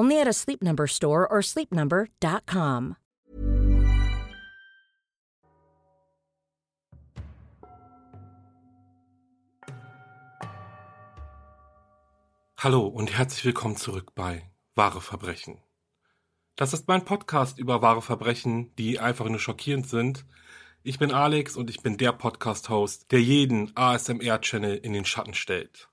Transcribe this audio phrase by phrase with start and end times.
[0.00, 2.96] Only at a Sleep Number store or sleepnumber.com.
[12.56, 15.58] Hallo und herzlich willkommen zurück bei Wahre Verbrechen.
[16.56, 20.24] Das ist mein Podcast über wahre Verbrechen, die einfach nur schockierend sind.
[20.82, 25.89] Ich bin Alex und ich bin der Podcast-Host, der jeden ASMR-Channel in den Schatten stellt.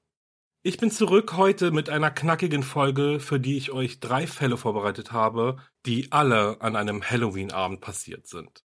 [0.64, 5.12] Ich bin zurück heute mit einer knackigen Folge, für die ich euch drei Fälle vorbereitet
[5.12, 8.64] habe, die alle an einem Halloween-Abend passiert sind.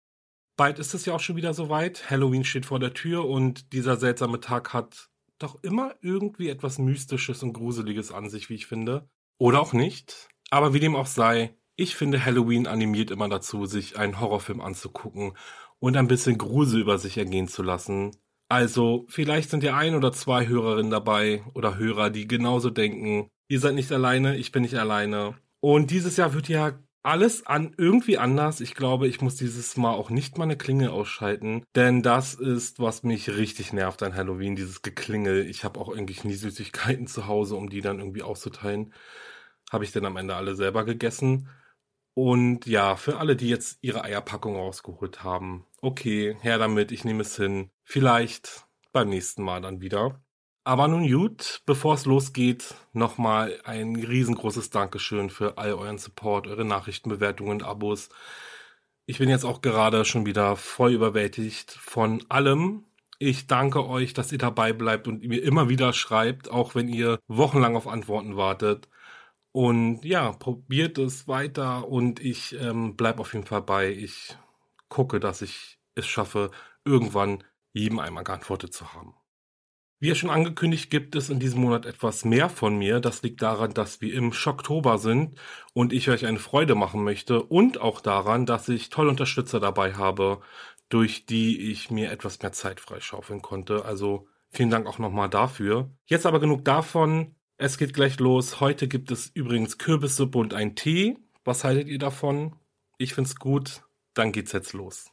[0.56, 2.08] Bald ist es ja auch schon wieder soweit.
[2.08, 7.42] Halloween steht vor der Tür und dieser seltsame Tag hat doch immer irgendwie etwas Mystisches
[7.42, 9.08] und Gruseliges an sich, wie ich finde.
[9.38, 10.28] Oder auch nicht.
[10.50, 15.32] Aber wie dem auch sei, ich finde Halloween animiert immer dazu, sich einen Horrorfilm anzugucken
[15.78, 18.12] und ein bisschen Grusel über sich ergehen zu lassen.
[18.50, 23.28] Also, vielleicht sind ja ein oder zwei Hörerinnen dabei oder Hörer, die genauso denken.
[23.48, 25.36] Ihr seid nicht alleine, ich bin nicht alleine.
[25.60, 26.72] Und dieses Jahr wird ja
[27.04, 28.60] alles an irgendwie anders.
[28.60, 33.04] Ich glaube, ich muss dieses Mal auch nicht meine Klingel ausschalten, denn das ist, was
[33.04, 35.48] mich richtig nervt an Halloween, dieses Geklingel.
[35.48, 38.92] Ich habe auch eigentlich nie Süßigkeiten zu Hause, um die dann irgendwie auszuteilen.
[39.70, 41.48] Habe ich denn am Ende alle selber gegessen.
[42.22, 47.22] Und ja, für alle, die jetzt ihre Eierpackung rausgeholt haben, okay, her damit, ich nehme
[47.22, 47.70] es hin.
[47.82, 50.20] Vielleicht beim nächsten Mal dann wieder.
[50.62, 56.66] Aber nun gut, bevor es losgeht, nochmal ein riesengroßes Dankeschön für all euren Support, eure
[56.66, 58.10] Nachrichtenbewertungen und Abos.
[59.06, 62.84] Ich bin jetzt auch gerade schon wieder voll überwältigt von allem.
[63.18, 67.18] Ich danke euch, dass ihr dabei bleibt und mir immer wieder schreibt, auch wenn ihr
[67.28, 68.90] wochenlang auf Antworten wartet.
[69.52, 73.90] Und ja, probiert es weiter und ich ähm, bleibe auf jeden Fall bei.
[73.90, 74.36] Ich
[74.88, 76.50] gucke, dass ich es schaffe,
[76.84, 79.14] irgendwann jedem einmal geantwortet zu haben.
[80.02, 83.00] Wie ja schon angekündigt, gibt es in diesem Monat etwas mehr von mir.
[83.00, 85.38] Das liegt daran, dass wir im Schocktober sind
[85.74, 89.94] und ich euch eine Freude machen möchte und auch daran, dass ich tolle Unterstützer dabei
[89.94, 90.40] habe,
[90.88, 93.84] durch die ich mir etwas mehr Zeit freischaufeln konnte.
[93.84, 95.90] Also vielen Dank auch nochmal dafür.
[96.06, 97.34] Jetzt aber genug davon.
[97.62, 98.60] Es geht gleich los.
[98.60, 101.18] Heute gibt es übrigens Kürbissuppe und ein Tee.
[101.44, 102.56] Was haltet ihr davon?
[102.96, 103.82] Ich find's gut.
[104.14, 105.10] Dann geht's jetzt los.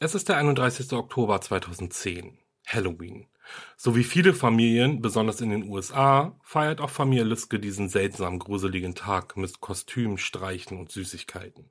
[0.00, 0.92] Es ist der 31.
[0.94, 2.36] Oktober 2010.
[2.66, 3.28] Halloween.
[3.76, 8.96] So wie viele Familien, besonders in den USA, feiert auch Familie Liske diesen seltsam gruseligen
[8.96, 11.70] Tag mit Kostüm, Streichen und Süßigkeiten.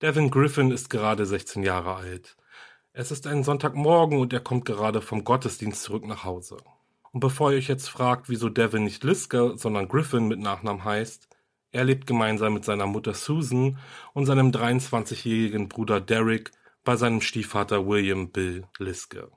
[0.00, 2.36] Devin Griffin ist gerade 16 Jahre alt.
[2.92, 6.58] Es ist ein Sonntagmorgen und er kommt gerade vom Gottesdienst zurück nach Hause.
[7.14, 11.28] Und bevor ihr euch jetzt fragt, wieso Devin nicht Liske, sondern Griffin mit Nachnamen heißt,
[11.70, 13.78] er lebt gemeinsam mit seiner Mutter Susan
[14.14, 16.50] und seinem 23-jährigen Bruder Derek
[16.82, 19.30] bei seinem Stiefvater William Bill Liske.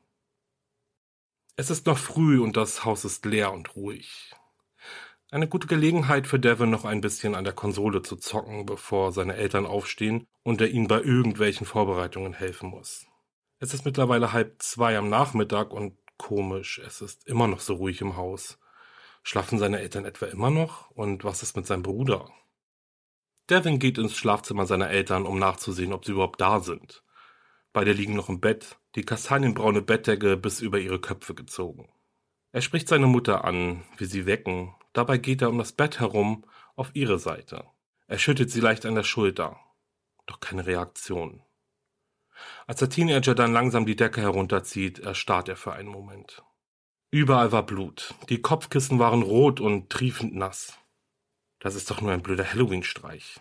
[1.55, 4.33] Es ist noch früh und das Haus ist leer und ruhig.
[5.29, 9.35] Eine gute Gelegenheit für Devin noch ein bisschen an der Konsole zu zocken, bevor seine
[9.35, 13.05] Eltern aufstehen und er ihnen bei irgendwelchen Vorbereitungen helfen muss.
[13.59, 18.01] Es ist mittlerweile halb zwei am Nachmittag und komisch, es ist immer noch so ruhig
[18.01, 18.57] im Haus.
[19.23, 20.91] Schlafen seine Eltern etwa immer noch?
[20.91, 22.29] Und was ist mit seinem Bruder?
[23.49, 27.03] Devin geht ins Schlafzimmer seiner Eltern, um nachzusehen, ob sie überhaupt da sind.
[27.73, 31.89] Beide liegen noch im Bett, die kastanienbraune Bettdecke bis über ihre Köpfe gezogen.
[32.51, 36.45] Er spricht seine Mutter an, will sie wecken, dabei geht er um das Bett herum
[36.75, 37.65] auf ihre Seite.
[38.07, 39.59] Er schüttet sie leicht an der Schulter.
[40.25, 41.41] Doch keine Reaktion.
[42.65, 46.43] Als der Teenager dann langsam die Decke herunterzieht, erstarrt er für einen Moment.
[47.09, 48.13] Überall war Blut.
[48.29, 50.77] Die Kopfkissen waren rot und triefend nass.
[51.59, 53.39] Das ist doch nur ein blöder Halloween-Streich.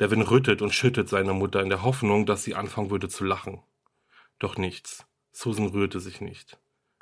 [0.00, 3.62] Devin rüttet und schüttet seine Mutter in der Hoffnung, dass sie anfangen würde zu lachen.
[4.38, 5.06] Doch nichts.
[5.30, 6.58] Susan rührte sich nicht.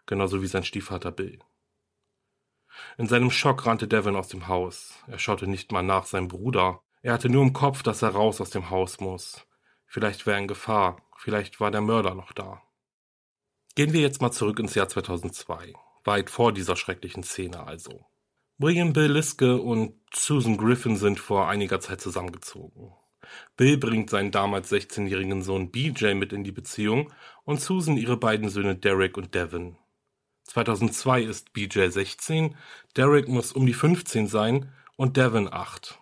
[0.06, 1.38] Genauso wie sein Stiefvater Bill.
[2.98, 4.94] In seinem Schock rannte Devin aus dem Haus.
[5.06, 6.82] Er schaute nicht mal nach seinem Bruder.
[7.02, 9.46] Er hatte nur im Kopf, dass er raus aus dem Haus muss.
[9.92, 11.02] Vielleicht wäre er in Gefahr.
[11.16, 12.62] Vielleicht war der Mörder noch da.
[13.74, 15.72] Gehen wir jetzt mal zurück ins Jahr 2002.
[16.04, 18.06] Weit vor dieser schrecklichen Szene also.
[18.56, 22.92] William Bill Liske und Susan Griffin sind vor einiger Zeit zusammengezogen.
[23.56, 28.48] Bill bringt seinen damals 16-jährigen Sohn BJ mit in die Beziehung und Susan ihre beiden
[28.48, 29.76] Söhne Derek und Devin.
[30.44, 32.56] 2002 ist BJ 16,
[32.96, 35.99] Derek muss um die 15 sein und Devin 8.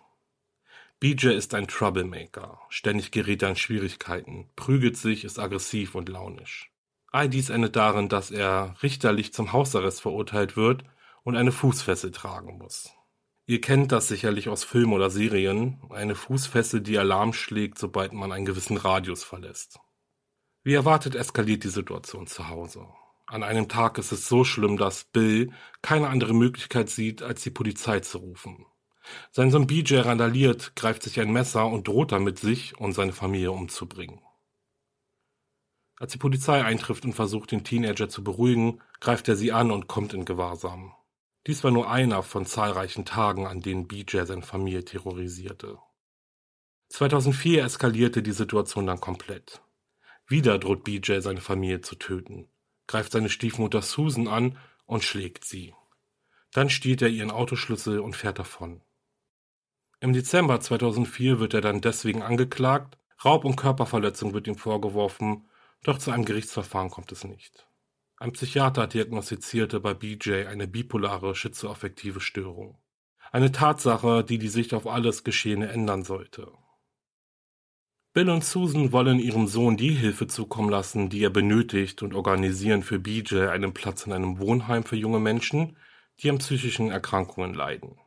[0.99, 2.59] BJ ist ein Troublemaker.
[2.67, 6.71] Ständig gerät er in Schwierigkeiten, prügelt sich, ist aggressiv und launisch.
[7.11, 10.83] All dies endet darin, dass er richterlich zum Hausarrest verurteilt wird
[11.23, 12.91] und eine Fußfessel tragen muss.
[13.45, 18.33] Ihr kennt das sicherlich aus Filmen oder Serien, eine Fußfessel, die Alarm schlägt, sobald man
[18.33, 19.79] einen gewissen Radius verlässt.
[20.63, 22.85] Wie erwartet eskaliert die Situation zu Hause.
[23.25, 27.51] An einem Tag ist es so schlimm, dass Bill keine andere Möglichkeit sieht, als die
[27.51, 28.65] Polizei zu rufen.
[29.31, 33.51] Sein Sohn BJ randaliert, greift sich ein Messer und droht damit, sich und seine Familie
[33.51, 34.19] umzubringen.
[35.99, 39.87] Als die Polizei eintrifft und versucht, den Teenager zu beruhigen, greift er sie an und
[39.87, 40.93] kommt in Gewahrsam.
[41.45, 45.77] Dies war nur einer von zahlreichen Tagen, an denen BJ seine Familie terrorisierte.
[46.89, 49.61] 2004 eskalierte die Situation dann komplett.
[50.27, 52.47] Wieder droht BJ seine Familie zu töten,
[52.87, 55.73] greift seine Stiefmutter Susan an und schlägt sie.
[56.51, 58.81] Dann stiehlt er ihren Autoschlüssel und fährt davon.
[60.01, 65.49] Im Dezember 2004 wird er dann deswegen angeklagt, Raub und Körperverletzung wird ihm vorgeworfen,
[65.83, 67.67] doch zu einem Gerichtsverfahren kommt es nicht.
[68.17, 72.77] Ein Psychiater diagnostizierte bei BJ eine bipolare schizoaffektive Störung.
[73.31, 76.51] Eine Tatsache, die die Sicht auf alles Geschehene ändern sollte.
[78.13, 82.83] Bill und Susan wollen ihrem Sohn die Hilfe zukommen lassen, die er benötigt und organisieren
[82.83, 85.77] für BJ einen Platz in einem Wohnheim für junge Menschen,
[86.19, 87.99] die an psychischen Erkrankungen leiden.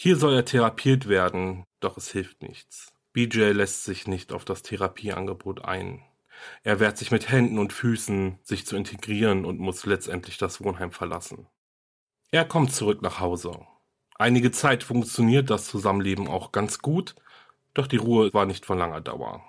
[0.00, 2.92] Hier soll er therapiert werden, doch es hilft nichts.
[3.12, 6.04] BJ lässt sich nicht auf das Therapieangebot ein.
[6.62, 10.92] Er wehrt sich mit Händen und Füßen, sich zu integrieren und muss letztendlich das Wohnheim
[10.92, 11.48] verlassen.
[12.30, 13.66] Er kommt zurück nach Hause.
[14.14, 17.16] Einige Zeit funktioniert das Zusammenleben auch ganz gut,
[17.74, 19.42] doch die Ruhe war nicht von langer Dauer.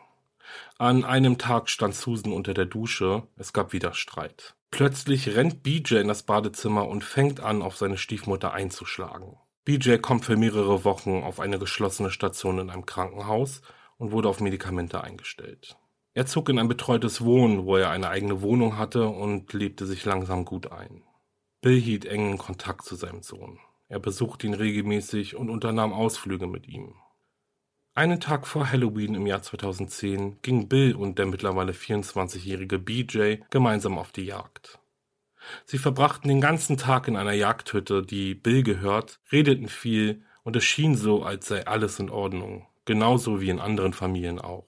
[0.79, 4.55] An einem Tag stand Susan unter der Dusche, es gab wieder Streit.
[4.71, 9.37] Plötzlich rennt BJ in das Badezimmer und fängt an, auf seine Stiefmutter einzuschlagen.
[9.69, 13.61] BJ kommt für mehrere Wochen auf eine geschlossene Station in einem Krankenhaus
[13.99, 15.77] und wurde auf Medikamente eingestellt.
[16.15, 20.05] Er zog in ein betreutes Wohnen, wo er eine eigene Wohnung hatte und lebte sich
[20.05, 21.03] langsam gut ein.
[21.61, 23.59] Bill hielt engen Kontakt zu seinem Sohn.
[23.89, 26.95] Er besuchte ihn regelmäßig und unternahm Ausflüge mit ihm.
[27.93, 33.99] Einen Tag vor Halloween im Jahr 2010 gingen Bill und der mittlerweile 24-jährige BJ gemeinsam
[33.99, 34.79] auf die Jagd.
[35.65, 40.63] Sie verbrachten den ganzen Tag in einer Jagdhütte, die Bill gehört, redeten viel und es
[40.63, 44.67] schien so, als sei alles in Ordnung, genauso wie in anderen Familien auch.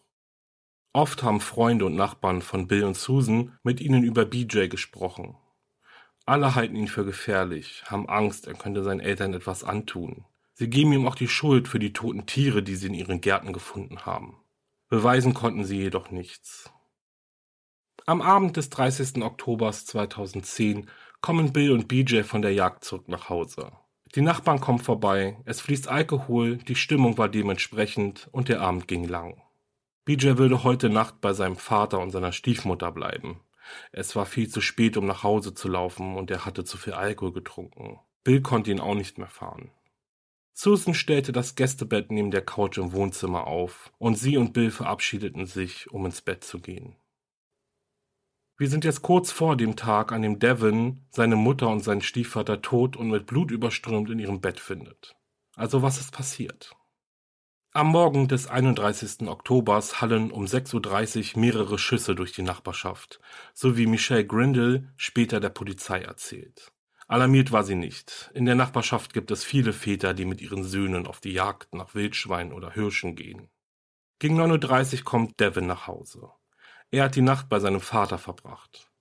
[0.94, 5.38] Oft haben Freunde und Nachbarn von Bill und Susan mit ihnen über BJ gesprochen.
[6.26, 10.26] Alle halten ihn für gefährlich, haben Angst, er könnte seinen Eltern etwas antun.
[10.54, 13.54] Sie geben ihm auch die Schuld für die toten Tiere, die sie in ihren Gärten
[13.54, 14.38] gefunden haben.
[14.90, 16.70] Beweisen konnten sie jedoch nichts.
[18.08, 19.22] Am Abend des 30.
[19.22, 20.90] Oktobers 2010
[21.22, 23.72] kommen Bill und BJ von der Jagd zurück nach Hause.
[24.16, 29.08] Die Nachbarn kommen vorbei, es fließt Alkohol, die Stimmung war dementsprechend und der Abend ging
[29.08, 29.42] lang.
[30.04, 33.40] BJ würde heute Nacht bei seinem Vater und seiner Stiefmutter bleiben.
[33.92, 36.94] Es war viel zu spät, um nach Hause zu laufen und er hatte zu viel
[36.94, 38.00] Alkohol getrunken.
[38.24, 39.70] Bill konnte ihn auch nicht mehr fahren.
[40.54, 45.46] Susan stellte das Gästebett neben der Couch im Wohnzimmer auf und sie und Bill verabschiedeten
[45.46, 46.96] sich, um ins Bett zu gehen.
[48.62, 52.62] Wir sind jetzt kurz vor dem Tag, an dem Devin seine Mutter und seinen Stiefvater
[52.62, 55.16] tot und mit Blut überströmt in ihrem Bett findet.
[55.56, 56.76] Also was ist passiert?
[57.72, 59.28] Am Morgen des 31.
[59.28, 63.20] Oktobers hallen um 6.30 Uhr mehrere Schüsse durch die Nachbarschaft,
[63.56, 66.72] so wie Michelle Grindel später der Polizei erzählt.
[67.08, 68.30] Alarmiert war sie nicht.
[68.36, 71.96] In der Nachbarschaft gibt es viele Väter, die mit ihren Söhnen auf die Jagd nach
[71.96, 73.50] Wildschweinen oder Hirschen gehen.
[74.20, 76.30] Gegen 9.30 Uhr kommt Devin nach Hause.
[76.92, 78.92] Er hat die Nacht bei seinem Vater verbracht.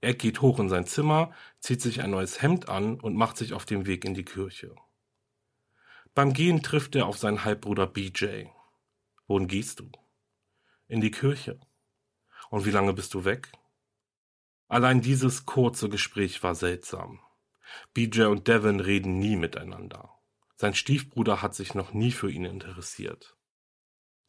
[0.00, 3.52] Er geht hoch in sein Zimmer, zieht sich ein neues Hemd an und macht sich
[3.52, 4.76] auf den Weg in die Kirche.
[6.14, 8.46] Beim Gehen trifft er auf seinen Halbbruder BJ.
[9.26, 9.90] Wohin gehst du?
[10.86, 11.58] In die Kirche.
[12.48, 13.50] Und wie lange bist du weg?
[14.68, 17.20] Allein dieses kurze Gespräch war seltsam.
[17.92, 20.14] BJ und Devin reden nie miteinander.
[20.54, 23.36] Sein Stiefbruder hat sich noch nie für ihn interessiert.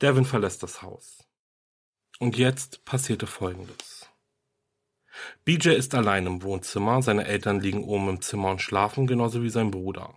[0.01, 1.26] Devin verlässt das Haus.
[2.19, 4.09] Und jetzt passierte Folgendes.
[5.45, 9.49] BJ ist allein im Wohnzimmer, seine Eltern liegen oben im Zimmer und schlafen, genauso wie
[9.49, 10.13] sein Bruder.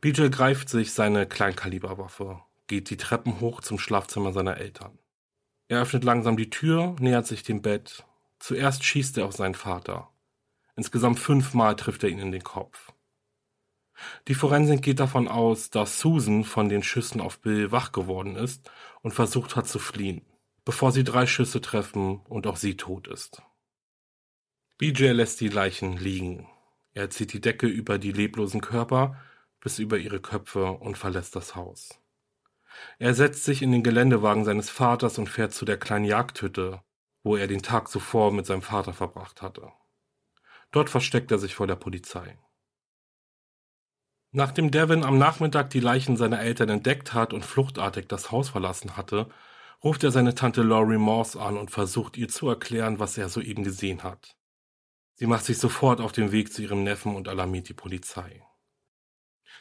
[0.00, 4.98] BJ greift sich seine Kleinkaliberwaffe, geht die Treppen hoch zum Schlafzimmer seiner Eltern.
[5.68, 8.04] Er öffnet langsam die Tür, nähert sich dem Bett.
[8.38, 10.10] Zuerst schießt er auf seinen Vater.
[10.76, 12.92] Insgesamt fünfmal trifft er ihn in den Kopf.
[14.28, 18.70] Die Forensik geht davon aus, dass Susan von den Schüssen auf Bill wach geworden ist
[19.00, 20.22] und versucht hat zu fliehen,
[20.64, 23.42] bevor sie drei Schüsse treffen und auch sie tot ist.
[24.78, 26.48] BJ lässt die Leichen liegen.
[26.94, 29.16] Er zieht die Decke über die leblosen Körper
[29.60, 32.00] bis über ihre Köpfe und verlässt das Haus.
[32.98, 36.82] Er setzt sich in den Geländewagen seines Vaters und fährt zu der kleinen Jagdhütte,
[37.22, 39.70] wo er den Tag zuvor mit seinem Vater verbracht hatte.
[40.72, 42.38] Dort versteckt er sich vor der Polizei.
[44.32, 48.96] Nachdem Devin am Nachmittag die Leichen seiner Eltern entdeckt hat und fluchtartig das Haus verlassen
[48.96, 49.28] hatte,
[49.84, 53.64] ruft er seine Tante Laurie Morse an und versucht ihr zu erklären, was er soeben
[53.64, 54.36] gesehen hat.
[55.14, 58.42] Sie macht sich sofort auf den Weg zu ihrem Neffen und alarmiert die Polizei.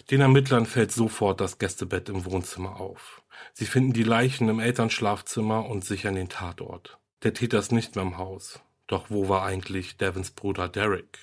[0.10, 3.22] Den Ermittlern fällt sofort das Gästebett im Wohnzimmer auf.
[3.54, 7.00] Sie finden die Leichen im Elternschlafzimmer und sichern den Tatort.
[7.24, 8.60] Der Täter ist nicht mehr im Haus.
[8.88, 11.20] Doch wo war eigentlich Devins Bruder Derek?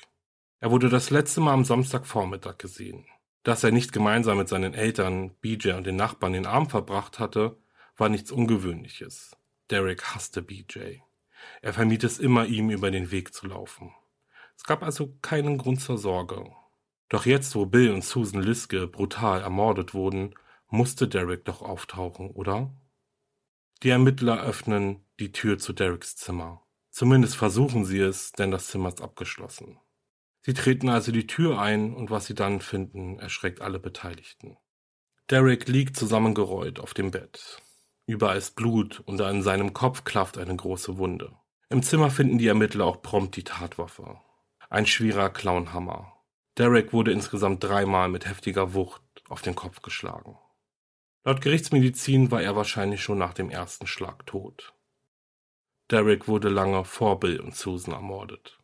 [0.60, 3.06] Er wurde das letzte Mal am Samstagvormittag gesehen.
[3.42, 7.56] Dass er nicht gemeinsam mit seinen Eltern, BJ und den Nachbarn den Abend verbracht hatte,
[7.98, 9.36] war nichts Ungewöhnliches.
[9.70, 11.00] Derek hasste BJ.
[11.60, 13.92] Er vermied es immer, ihm über den Weg zu laufen.
[14.56, 16.50] Es gab also keinen Grund zur Sorge.
[17.08, 20.34] Doch jetzt, wo Bill und Susan Liske brutal ermordet wurden,
[20.68, 22.74] musste Derek doch auftauchen, oder?
[23.82, 26.66] Die Ermittler öffnen die Tür zu Dereks Zimmer.
[26.90, 29.78] Zumindest versuchen sie es, denn das Zimmer ist abgeschlossen.
[30.42, 34.56] Sie treten also die Tür ein und was sie dann finden, erschreckt alle Beteiligten.
[35.30, 37.60] Derek liegt zusammengerollt auf dem Bett.
[38.08, 41.36] Überall ist Blut und an seinem Kopf klafft eine große Wunde.
[41.68, 44.18] Im Zimmer finden die Ermittler auch prompt die Tatwaffe.
[44.70, 46.14] Ein schwerer Clownhammer.
[46.56, 50.38] Derek wurde insgesamt dreimal mit heftiger Wucht auf den Kopf geschlagen.
[51.24, 54.72] Laut Gerichtsmedizin war er wahrscheinlich schon nach dem ersten Schlag tot.
[55.90, 58.58] Derek wurde lange vor Bill und Susan ermordet.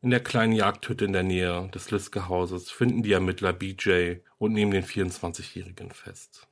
[0.00, 4.72] In der kleinen Jagdhütte in der Nähe des Liske-Hauses finden die Ermittler BJ und nehmen
[4.72, 6.48] den 24-Jährigen fest.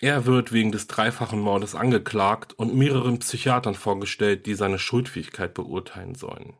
[0.00, 6.14] Er wird wegen des dreifachen Mordes angeklagt und mehreren Psychiatern vorgestellt, die seine Schuldfähigkeit beurteilen
[6.14, 6.56] sollen.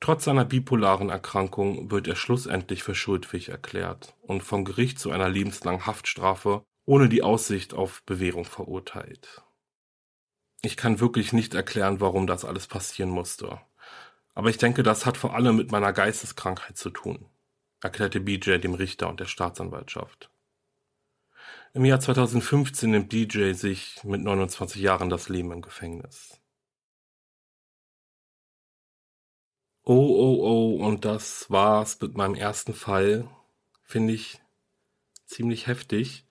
[0.00, 5.28] Trotz seiner bipolaren Erkrankung wird er schlussendlich für schuldfähig erklärt und vom Gericht zu einer
[5.28, 9.42] lebenslangen Haftstrafe ohne die Aussicht auf Bewährung verurteilt.
[10.62, 13.60] Ich kann wirklich nicht erklären, warum das alles passieren musste.
[14.34, 17.28] Aber ich denke, das hat vor allem mit meiner Geisteskrankheit zu tun,
[17.82, 20.30] erklärte BJ dem Richter und der Staatsanwaltschaft.
[21.76, 26.40] Im Jahr 2015 nimmt DJ sich mit 29 Jahren das Leben im Gefängnis.
[29.84, 33.28] Oh, oh, oh, und das war's mit meinem ersten Fall.
[33.82, 34.40] Finde ich
[35.26, 36.24] ziemlich heftig.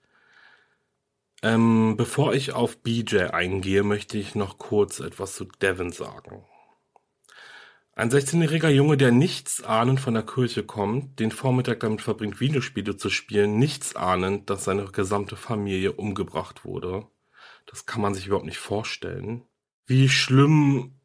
[1.44, 6.44] Ähm, bevor ich auf BJ eingehe, möchte ich noch kurz etwas zu Devin sagen.
[7.98, 12.98] Ein 16-jähriger Junge, der nichts ahnend von der Kirche kommt, den Vormittag damit verbringt, Videospiele
[12.98, 17.06] zu spielen, nichts ahnend, dass seine gesamte Familie umgebracht wurde.
[17.64, 19.44] Das kann man sich überhaupt nicht vorstellen.
[19.86, 21.00] Wie schlimm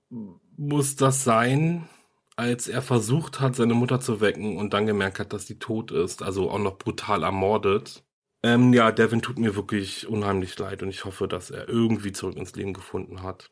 [0.57, 1.87] muss das sein,
[2.35, 5.91] als er versucht hat, seine Mutter zu wecken und dann gemerkt hat, dass sie tot
[5.91, 8.03] ist, also auch noch brutal ermordet.
[8.43, 12.35] Ähm, ja, Devin tut mir wirklich unheimlich leid und ich hoffe, dass er irgendwie zurück
[12.35, 13.49] ins Leben gefunden hat.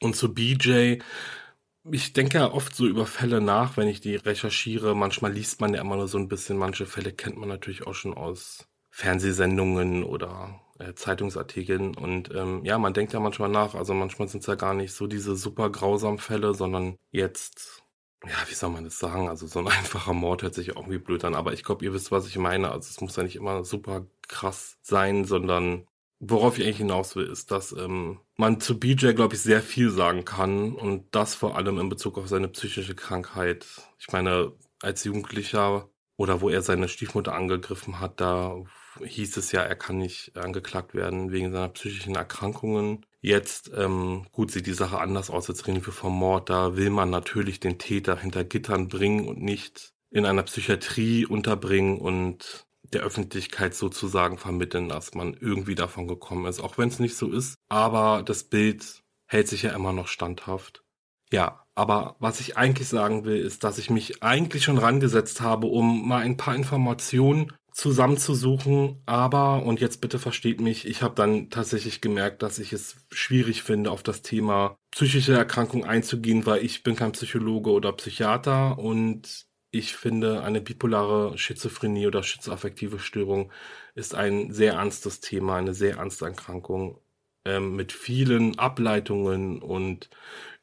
[0.00, 0.98] Und zu BJ,
[1.90, 4.94] ich denke ja oft so über Fälle nach, wenn ich die recherchiere.
[4.94, 6.56] Manchmal liest man ja immer nur so ein bisschen.
[6.56, 11.96] Manche Fälle kennt man natürlich auch schon aus Fernsehsendungen oder äh, Zeitungsartikeln.
[11.96, 13.74] Und ähm, ja, man denkt ja manchmal nach.
[13.74, 17.82] Also manchmal sind es ja gar nicht so diese super grausamen Fälle, sondern jetzt,
[18.24, 19.28] ja, wie soll man das sagen?
[19.28, 21.34] Also so ein einfacher Mord hört sich irgendwie blöd an.
[21.34, 22.70] Aber ich glaube, ihr wisst, was ich meine.
[22.70, 25.86] Also es muss ja nicht immer super krass sein, sondern
[26.18, 29.90] Worauf ich eigentlich hinaus will, ist, dass ähm, man zu BJ, glaube ich, sehr viel
[29.90, 33.66] sagen kann und das vor allem in Bezug auf seine psychische Krankheit.
[33.98, 38.56] Ich meine, als Jugendlicher oder wo er seine Stiefmutter angegriffen hat, da
[39.04, 43.04] hieß es ja, er kann nicht angeklagt werden wegen seiner psychischen Erkrankungen.
[43.20, 46.48] Jetzt, ähm, gut, sieht die Sache anders aus, jetzt reden wir vom Mord.
[46.48, 51.98] Da will man natürlich den Täter hinter Gittern bringen und nicht in einer Psychiatrie unterbringen
[51.98, 57.16] und der Öffentlichkeit sozusagen vermitteln, dass man irgendwie davon gekommen ist, auch wenn es nicht
[57.16, 57.56] so ist.
[57.68, 60.82] Aber das Bild hält sich ja immer noch standhaft.
[61.32, 65.66] Ja, aber was ich eigentlich sagen will, ist, dass ich mich eigentlich schon rangesetzt habe,
[65.66, 69.02] um mal ein paar Informationen zusammenzusuchen.
[69.04, 73.62] Aber, und jetzt bitte versteht mich, ich habe dann tatsächlich gemerkt, dass ich es schwierig
[73.62, 79.46] finde, auf das Thema psychische Erkrankung einzugehen, weil ich bin kein Psychologe oder Psychiater und
[79.78, 83.52] ich finde, eine bipolare Schizophrenie oder schizoaffektive Störung
[83.94, 86.98] ist ein sehr ernstes Thema, eine sehr ernste Erkrankung
[87.44, 90.10] ähm, mit vielen Ableitungen und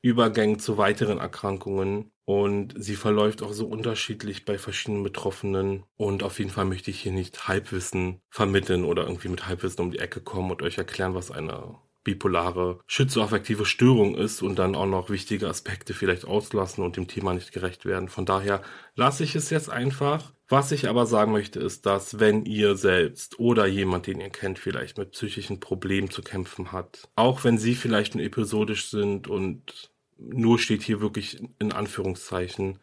[0.02, 2.12] Übergängen zu weiteren Erkrankungen.
[2.26, 5.84] Und sie verläuft auch so unterschiedlich bei verschiedenen Betroffenen.
[5.98, 9.92] Und auf jeden Fall möchte ich hier nicht Halbwissen vermitteln oder irgendwie mit Halbwissen um
[9.92, 14.86] die Ecke kommen und euch erklären, was eine bipolare schizoaffektive Störung ist und dann auch
[14.86, 18.10] noch wichtige Aspekte vielleicht auslassen und dem Thema nicht gerecht werden.
[18.10, 18.62] Von daher
[18.96, 20.34] lasse ich es jetzt einfach.
[20.50, 24.60] Was ich aber sagen möchte, ist, dass wenn ihr selbst oder jemand, den ihr kennt,
[24.60, 29.92] vielleicht mit psychischen Problemen zu kämpfen hat, auch wenn sie vielleicht nur episodisch sind und
[30.18, 32.80] nur steht hier wirklich in Anführungszeichen,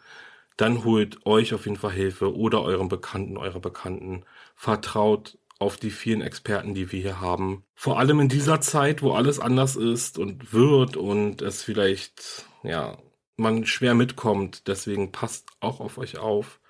[0.57, 4.25] dann holt euch auf jeden Fall Hilfe oder eurem Bekannten, eurer Bekannten.
[4.55, 7.65] Vertraut auf die vielen Experten, die wir hier haben.
[7.75, 12.99] Vor allem in dieser Zeit, wo alles anders ist und wird und es vielleicht, ja,
[13.37, 14.67] man schwer mitkommt.
[14.67, 16.61] Deswegen passt auch auf euch auf.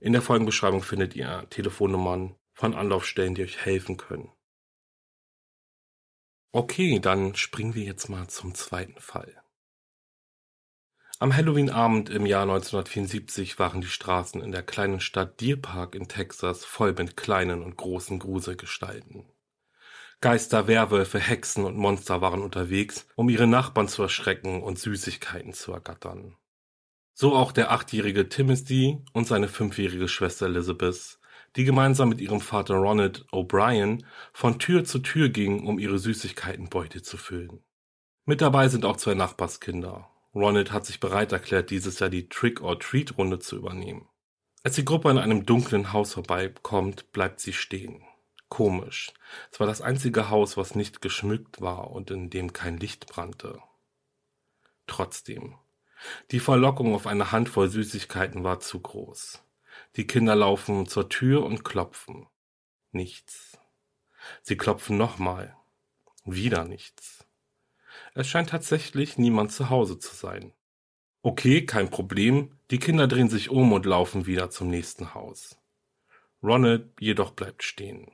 [0.00, 4.30] In der Folgenbeschreibung findet ihr Telefonnummern von Anlaufstellen, die euch helfen können.
[6.52, 9.43] Okay, dann springen wir jetzt mal zum zweiten Fall.
[11.24, 16.06] Am Halloween-Abend im Jahr 1974 waren die Straßen in der kleinen Stadt Deer Park in
[16.06, 19.24] Texas voll mit kleinen und großen Gruselgestalten.
[20.20, 25.72] Geister, Werwölfe, Hexen und Monster waren unterwegs, um ihre Nachbarn zu erschrecken und Süßigkeiten zu
[25.72, 26.36] ergattern.
[27.14, 31.18] So auch der achtjährige Timothy und seine fünfjährige Schwester Elizabeth,
[31.56, 34.04] die gemeinsam mit ihrem Vater Ronald O'Brien
[34.34, 37.64] von Tür zu Tür gingen, um ihre Süßigkeitenbeute zu füllen.
[38.26, 43.38] Mit dabei sind auch zwei Nachbarskinder, Ronald hat sich bereit erklärt, dieses Jahr die Trick-or-Treat-Runde
[43.38, 44.08] zu übernehmen.
[44.64, 48.02] Als die Gruppe an einem dunklen Haus vorbeikommt, bleibt sie stehen.
[48.48, 49.12] Komisch.
[49.52, 53.60] Es war das einzige Haus, was nicht geschmückt war und in dem kein Licht brannte.
[54.86, 55.56] Trotzdem.
[56.30, 59.42] Die Verlockung auf eine Handvoll Süßigkeiten war zu groß.
[59.96, 62.26] Die Kinder laufen zur Tür und klopfen.
[62.90, 63.58] Nichts.
[64.42, 65.56] Sie klopfen nochmal.
[66.24, 67.13] Wieder nichts.
[68.14, 70.52] Es scheint tatsächlich niemand zu Hause zu sein.
[71.22, 75.58] Okay, kein Problem, die Kinder drehen sich um und laufen wieder zum nächsten Haus.
[76.40, 78.12] Ronald jedoch bleibt stehen.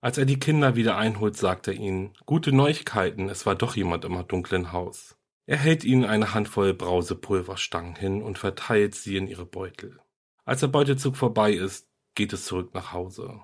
[0.00, 4.04] Als er die Kinder wieder einholt, sagt er ihnen, gute Neuigkeiten, es war doch jemand
[4.04, 5.16] im dunklen Haus.
[5.46, 9.98] Er hält ihnen eine Handvoll Brausepulverstangen hin und verteilt sie in ihre Beutel.
[10.44, 13.40] Als der Beutelzug vorbei ist, geht es zurück nach Hause.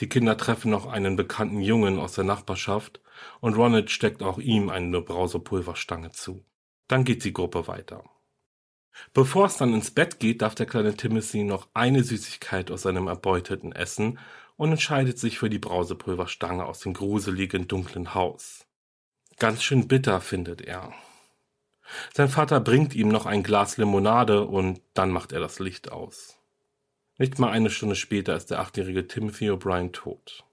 [0.00, 3.00] Die Kinder treffen noch einen bekannten Jungen aus der Nachbarschaft
[3.40, 6.44] und Ronald steckt auch ihm eine Brausepulverstange zu.
[6.86, 8.04] Dann geht die Gruppe weiter.
[9.12, 13.06] Bevor es dann ins Bett geht, darf der kleine Timothy noch eine Süßigkeit aus seinem
[13.06, 14.18] erbeuteten essen
[14.56, 18.66] und entscheidet sich für die Brausepulverstange aus dem gruseligen dunklen Haus.
[19.38, 20.92] Ganz schön bitter findet er.
[22.12, 26.38] Sein Vater bringt ihm noch ein Glas Limonade und dann macht er das Licht aus.
[27.18, 30.44] Nicht mal eine Stunde später ist der achtjährige Timothy O'Brien tot.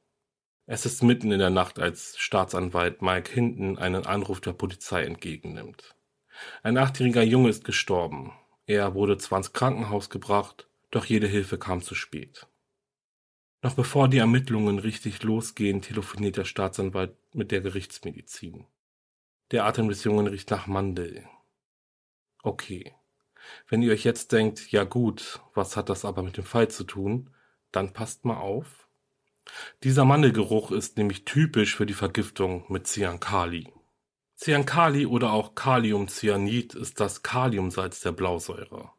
[0.67, 5.95] Es ist mitten in der Nacht, als Staatsanwalt Mike Hinton einen Anruf der Polizei entgegennimmt.
[6.63, 8.33] Ein achtjähriger Junge ist gestorben.
[8.65, 12.47] Er wurde zwar ins Krankenhaus gebracht, doch jede Hilfe kam zu spät.
[13.61, 18.65] Noch bevor die Ermittlungen richtig losgehen, telefoniert der Staatsanwalt mit der Gerichtsmedizin.
[19.51, 21.27] Der Atem des Jungen riecht nach Mandel.
[22.41, 22.93] Okay.
[23.67, 26.83] Wenn ihr euch jetzt denkt, ja gut, was hat das aber mit dem Fall zu
[26.83, 27.29] tun,
[27.71, 28.84] dann passt mal auf.
[29.83, 33.71] Dieser Mandelgeruch ist nämlich typisch für die Vergiftung mit Cyankali.
[34.37, 38.91] Cyankali oder auch Kaliumcyanid ist das Kaliumsalz der Blausäure.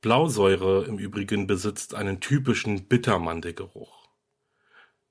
[0.00, 4.08] Blausäure im Übrigen besitzt einen typischen Bittermandelgeruch.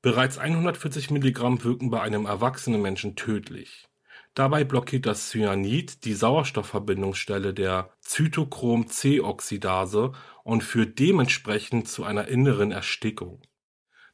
[0.01, 3.87] Bereits 140 Milligramm wirken bei einem erwachsenen Menschen tödlich.
[4.33, 10.13] Dabei blockiert das Cyanid die Sauerstoffverbindungsstelle der Zytochrom-C-Oxidase
[10.43, 13.41] und führt dementsprechend zu einer inneren Erstickung.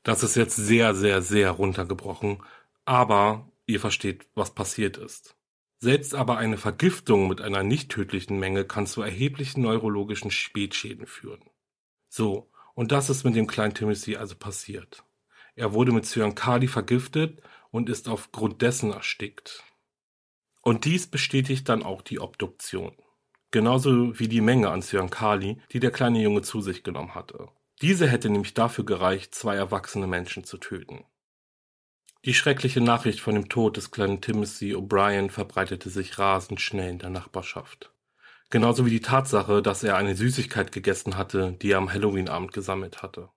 [0.05, 2.37] Das ist jetzt sehr, sehr, sehr runtergebrochen,
[2.85, 5.35] aber ihr versteht, was passiert ist.
[5.79, 11.41] Selbst aber eine Vergiftung mit einer nicht tödlichen Menge kann zu erheblichen neurologischen Spätschäden führen.
[12.07, 15.03] So, und das ist mit dem kleinen Timothy also passiert.
[15.55, 17.41] Er wurde mit Cyankali vergiftet
[17.71, 19.63] und ist aufgrund dessen erstickt.
[20.61, 22.95] Und dies bestätigt dann auch die Obduktion.
[23.49, 27.49] Genauso wie die Menge an Cyankali, die der kleine Junge zu sich genommen hatte.
[27.81, 31.03] Diese hätte nämlich dafür gereicht, zwei erwachsene Menschen zu töten.
[32.23, 36.99] Die schreckliche Nachricht von dem Tod des kleinen Timothy O'Brien verbreitete sich rasend schnell in
[36.99, 37.93] der Nachbarschaft.
[38.49, 43.03] Genauso wie die Tatsache, dass er eine Süßigkeit gegessen hatte, die er am Halloween-Abend gesammelt
[43.03, 43.29] hatte.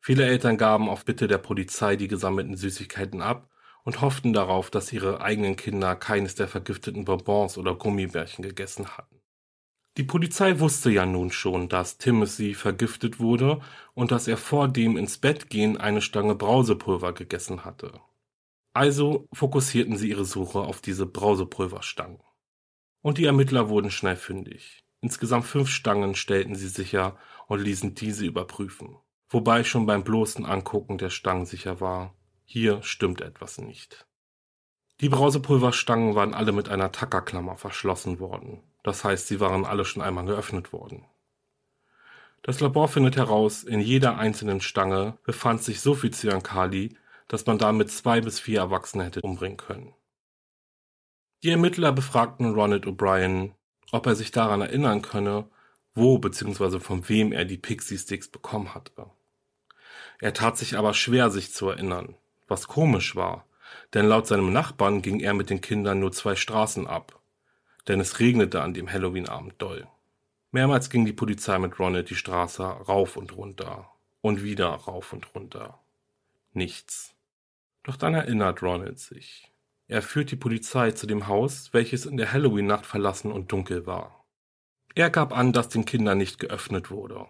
[0.00, 3.50] Viele Eltern gaben auf Bitte der Polizei die gesammelten Süßigkeiten ab
[3.84, 9.17] und hofften darauf, dass ihre eigenen Kinder keines der vergifteten Bonbons oder Gummibärchen gegessen hatten.
[9.98, 13.60] Die Polizei wusste ja nun schon, dass Timothy vergiftet wurde
[13.94, 18.00] und dass er vor dem ins Bett gehen eine Stange Brausepulver gegessen hatte.
[18.72, 22.20] Also fokussierten sie ihre Suche auf diese Brausepulverstangen.
[23.02, 24.84] Und die Ermittler wurden schnell fündig.
[25.00, 27.16] Insgesamt fünf Stangen stellten sie sicher
[27.48, 28.98] und ließen diese überprüfen.
[29.28, 34.06] Wobei schon beim bloßen Angucken der Stangen sicher war, hier stimmt etwas nicht.
[35.00, 38.62] Die Brausepulverstangen waren alle mit einer Tackerklammer verschlossen worden.
[38.88, 41.04] Das heißt, sie waren alle schon einmal geöffnet worden.
[42.42, 46.96] Das Labor findet heraus, in jeder einzelnen Stange befand sich so viel Cyankali,
[47.26, 49.92] dass man damit zwei bis vier Erwachsene hätte umbringen können.
[51.42, 53.52] Die Ermittler befragten Ronald O'Brien,
[53.92, 55.50] ob er sich daran erinnern könne,
[55.94, 56.80] wo bzw.
[56.80, 59.10] von wem er die Pixie Sticks bekommen hatte.
[60.18, 62.14] Er tat sich aber schwer, sich zu erinnern,
[62.46, 63.44] was komisch war,
[63.92, 67.17] denn laut seinem Nachbarn ging er mit den Kindern nur zwei Straßen ab,
[67.88, 69.88] denn es regnete an dem Halloween-Abend doll.
[70.50, 75.34] Mehrmals ging die Polizei mit Ronald die Straße rauf und runter und wieder rauf und
[75.34, 75.78] runter.
[76.52, 77.14] Nichts.
[77.82, 79.50] Doch dann erinnert Ronald sich.
[79.88, 84.24] Er führt die Polizei zu dem Haus, welches in der Halloween-Nacht verlassen und dunkel war.
[84.94, 87.26] Er gab an, dass den Kindern nicht geöffnet wurde.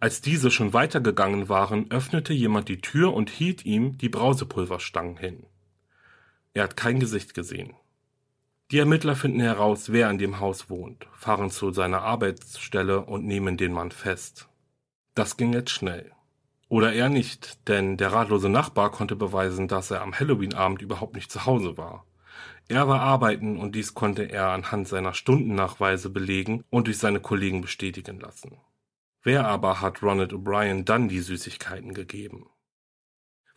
[0.00, 5.46] Als diese schon weitergegangen waren, öffnete jemand die Tür und hielt ihm die Brausepulverstangen hin.
[6.52, 7.74] Er hat kein Gesicht gesehen.
[8.70, 13.56] Die Ermittler finden heraus, wer in dem Haus wohnt, fahren zu seiner Arbeitsstelle und nehmen
[13.56, 14.48] den Mann fest.
[15.14, 16.12] Das ging jetzt schnell.
[16.68, 21.30] Oder eher nicht, denn der ratlose Nachbar konnte beweisen, dass er am Halloween-Abend überhaupt nicht
[21.30, 22.06] zu Hause war.
[22.66, 27.60] Er war arbeiten und dies konnte er anhand seiner Stundennachweise belegen und durch seine Kollegen
[27.60, 28.56] bestätigen lassen.
[29.22, 32.46] Wer aber hat Ronald O'Brien dann die Süßigkeiten gegeben?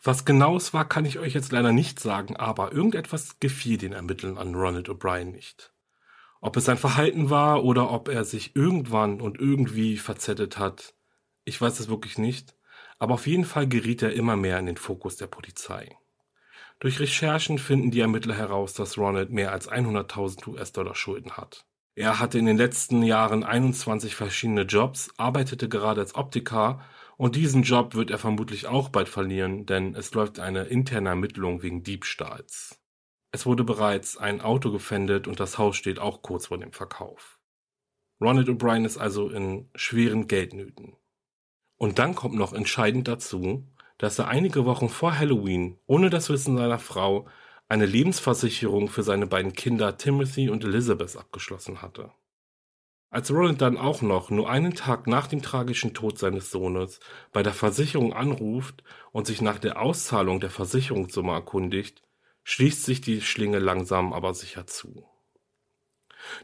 [0.02, 3.92] Was genau es war, kann ich euch jetzt leider nicht sagen, aber irgendetwas gefiel den
[3.92, 5.72] Ermittlern an Ronald O'Brien nicht.
[6.40, 10.94] Ob es sein Verhalten war oder ob er sich irgendwann und irgendwie verzettet hat,
[11.44, 12.54] ich weiß es wirklich nicht,
[12.98, 15.96] aber auf jeden Fall geriet er immer mehr in den Fokus der Polizei.
[16.78, 21.64] Durch Recherchen finden die Ermittler heraus, dass Ronald mehr als 100.000 US-Dollar Schulden hat.
[21.96, 26.80] Er hatte in den letzten Jahren 21 verschiedene Jobs, arbeitete gerade als Optiker
[27.18, 31.62] und diesen Job wird er vermutlich auch bald verlieren, denn es läuft eine interne Ermittlung
[31.62, 32.80] wegen Diebstahls.
[33.32, 37.40] Es wurde bereits ein Auto gefändet und das Haus steht auch kurz vor dem Verkauf.
[38.20, 40.96] Ronald O'Brien ist also in schweren Geldnöten.
[41.76, 43.66] Und dann kommt noch entscheidend dazu,
[43.98, 47.26] dass er einige Wochen vor Halloween, ohne das Wissen seiner Frau,
[47.66, 52.12] eine Lebensversicherung für seine beiden Kinder Timothy und Elizabeth abgeschlossen hatte.
[53.10, 57.00] Als Roland dann auch noch nur einen Tag nach dem tragischen Tod seines Sohnes
[57.32, 62.02] bei der Versicherung anruft und sich nach der Auszahlung der Versicherungssumme erkundigt,
[62.44, 65.08] schließt sich die Schlinge langsam aber sicher zu.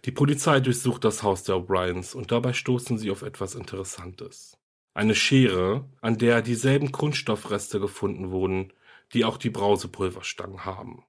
[0.07, 4.57] Die Polizei durchsucht das Haus der O'Briens und dabei stoßen sie auf etwas Interessantes.
[4.95, 8.73] Eine Schere, an der dieselben Kunststoffreste gefunden wurden,
[9.13, 11.05] die auch die Brausepulverstangen haben.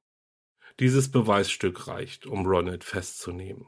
[0.80, 3.68] Dieses Beweisstück reicht, um Ronald festzunehmen.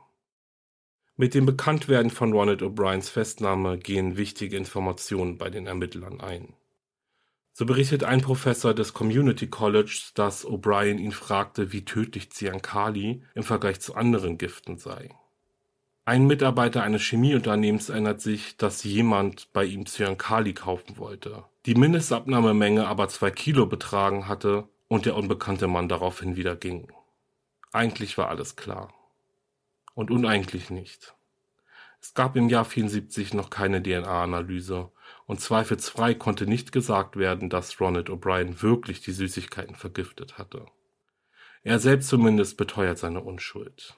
[1.20, 6.54] Mit dem Bekanntwerden von Ronald O'Briens Festnahme gehen wichtige Informationen bei den Ermittlern ein.
[7.54, 13.42] So berichtet ein Professor des Community College, dass O'Brien ihn fragte, wie tödlich Cyankali im
[13.42, 15.10] Vergleich zu anderen Giften sei.
[16.06, 22.88] Ein Mitarbeiter eines Chemieunternehmens erinnert sich, dass jemand bei ihm Cyankali kaufen wollte, die Mindestabnahmemenge
[22.88, 26.92] aber zwei Kilo betragen hatte und der unbekannte Mann daraufhin wieder ging.
[27.72, 28.94] Eigentlich war alles klar.
[29.98, 31.16] Und uneigentlich nicht.
[32.00, 34.92] Es gab im Jahr 74 noch keine DNA-Analyse
[35.26, 40.68] und zweifelsfrei konnte nicht gesagt werden, dass Ronald O'Brien wirklich die Süßigkeiten vergiftet hatte.
[41.64, 43.98] Er selbst zumindest beteuert seine Unschuld.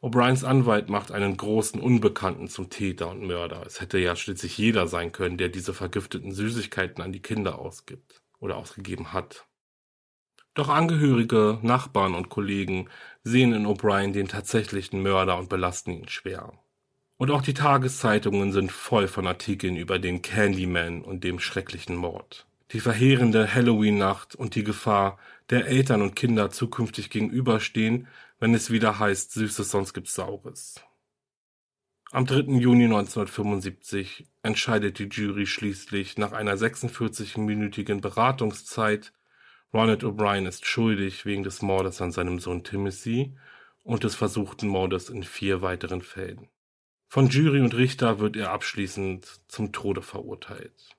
[0.00, 3.66] O'Briens Anwalt macht einen großen Unbekannten zum Täter und Mörder.
[3.66, 8.22] Es hätte ja schließlich jeder sein können, der diese vergifteten Süßigkeiten an die Kinder ausgibt
[8.38, 9.48] oder ausgegeben hat.
[10.54, 12.88] Doch Angehörige, Nachbarn und Kollegen
[13.22, 16.52] sehen in O'Brien den tatsächlichen Mörder und belasten ihn schwer.
[17.16, 22.46] Und auch die Tageszeitungen sind voll von Artikeln über den Candyman und dem schrecklichen Mord.
[22.72, 25.18] Die verheerende Halloween-Nacht und die Gefahr,
[25.50, 28.06] der Eltern und Kinder zukünftig gegenüberstehen,
[28.38, 30.80] wenn es wieder heißt, Süßes, sonst gibt's Saures.
[32.12, 32.58] Am 3.
[32.58, 39.12] Juni 1975 entscheidet die Jury schließlich nach einer 46-minütigen Beratungszeit
[39.72, 43.36] Ronald O'Brien ist schuldig wegen des Mordes an seinem Sohn Timothy
[43.84, 46.48] und des versuchten Mordes in vier weiteren Fällen.
[47.06, 50.96] Von Jury und Richter wird er abschließend zum Tode verurteilt.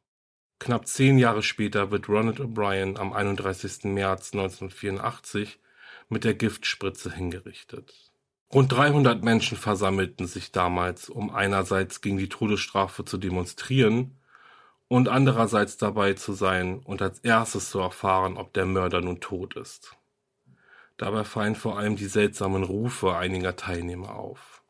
[0.60, 3.86] Knapp zehn Jahre später wird Ronald O'Brien am 31.
[3.86, 5.60] März 1984
[6.08, 8.12] mit der Giftspritze hingerichtet.
[8.54, 14.18] Rund 300 Menschen versammelten sich damals, um einerseits gegen die Todesstrafe zu demonstrieren
[14.92, 19.56] und andererseits dabei zu sein und als erstes zu erfahren, ob der Mörder nun tot
[19.56, 19.96] ist.
[20.98, 24.62] Dabei fallen vor allem die seltsamen Rufe einiger Teilnehmer auf.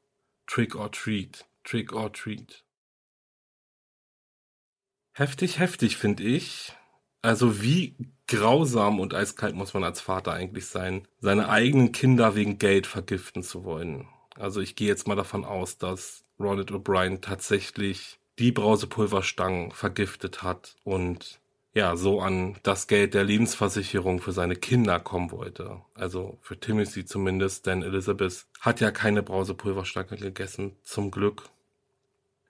[0.45, 2.63] Trick or treat, trick or treat.
[5.13, 6.71] Heftig, heftig, finde ich.
[7.23, 7.95] Also wie
[8.27, 13.41] grausam und eiskalt muss man als Vater eigentlich sein, seine eigenen Kinder wegen Geld vergiften
[13.41, 14.07] zu wollen.
[14.35, 20.75] Also ich gehe jetzt mal davon aus, dass Ronald O'Brien tatsächlich die Brausepulverstangen vergiftet hat
[20.83, 21.39] und
[21.73, 25.81] ja, so an das Geld der Lebensversicherung für seine Kinder kommen wollte.
[25.93, 31.43] Also für Timothy zumindest, denn Elizabeth hat ja keine Brausepulverstange gegessen, zum Glück.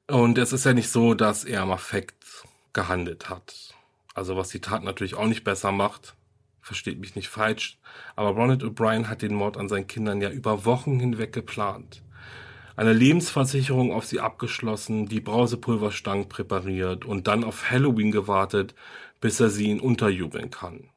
[0.08, 3.76] Und es ist ja nicht so, dass er im Affekt gehandelt hat.
[4.13, 6.15] Also was die Tat natürlich auch nicht besser macht,
[6.62, 7.80] versteht mich nicht falsch,
[8.15, 12.04] aber Ronald O'Brien hat den Mord an seinen Kindern ja über Wochen hinweg geplant.
[12.82, 18.74] Eine Lebensversicherung auf sie abgeschlossen, die Brausepulverstangen präpariert und dann auf Halloween gewartet,
[19.20, 20.89] bis er sie ihn unterjubeln kann.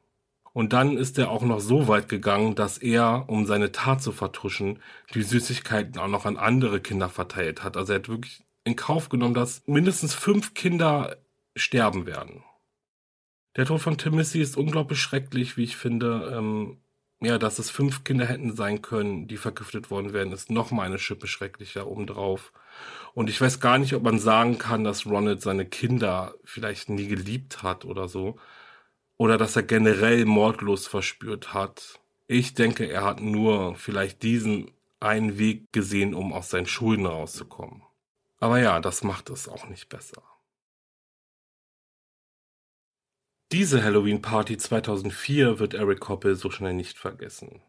[0.51, 4.11] Und dann ist er auch noch so weit gegangen, dass er, um seine Tat zu
[4.11, 4.79] vertuschen,
[5.13, 7.77] die Süßigkeiten auch noch an andere Kinder verteilt hat.
[7.77, 11.17] Also er hat wirklich in Kauf genommen, dass mindestens fünf Kinder
[11.55, 12.43] sterben werden.
[13.57, 16.33] Der Tod von Timothy ist unglaublich schrecklich, wie ich finde.
[16.35, 16.77] Ähm,
[17.25, 20.83] ja, dass es fünf Kinder hätten sein können, die vergiftet worden wären, ist noch mal
[20.83, 22.53] eine Schippe schrecklicher obendrauf.
[23.13, 27.07] Und ich weiß gar nicht, ob man sagen kann, dass Ronald seine Kinder vielleicht nie
[27.07, 28.37] geliebt hat oder so.
[29.17, 31.99] Oder dass er generell Mordlust verspürt hat.
[32.27, 37.83] Ich denke, er hat nur vielleicht diesen einen Weg gesehen, um aus seinen Schulden rauszukommen.
[38.39, 40.21] Aber ja, das macht es auch nicht besser.
[43.51, 47.61] Diese Halloween-Party 2004 wird Eric Koppel so schnell nicht vergessen.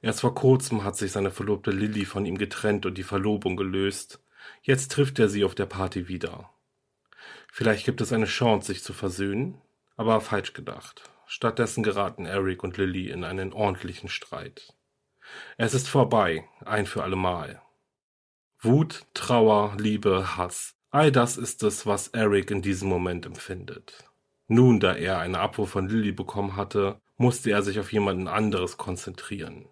[0.00, 4.20] Erst vor kurzem hat sich seine Verlobte Lilly von ihm getrennt und die Verlobung gelöst.
[4.62, 6.50] Jetzt trifft er sie auf der Party wieder.
[7.52, 9.60] Vielleicht gibt es eine Chance, sich zu versöhnen,
[9.96, 11.02] aber falsch gedacht.
[11.26, 14.74] Stattdessen geraten Eric und Lilly in einen ordentlichen Streit.
[15.58, 17.60] Es ist vorbei, ein für allemal.
[18.60, 24.05] Wut, Trauer, Liebe, Hass, all das ist es, was Eric in diesem Moment empfindet.
[24.48, 28.76] Nun, da er eine Abfuhr von Lilly bekommen hatte, musste er sich auf jemanden anderes
[28.76, 29.66] konzentrieren.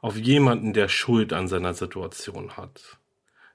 [0.00, 2.98] Auf jemanden, der Schuld an seiner Situation hat.